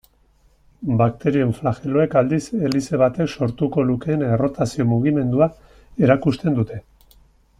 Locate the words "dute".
6.61-6.83